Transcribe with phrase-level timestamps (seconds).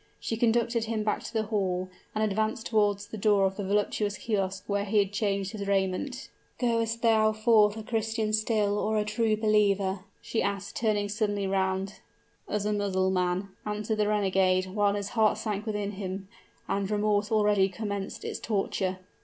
[0.19, 4.17] She conducted him back to the hall, and advanced toward the door of the voluptuous
[4.17, 6.27] kiosk, where he had changed his raiment.
[6.57, 11.99] "Goest thou forth a Christian still, or a true believer?" she asked turning suddenly round.
[12.49, 16.27] "As a Mussulman," answered the renegade, while his heart sank within him,
[16.67, 18.97] and remorse already commenced its torture.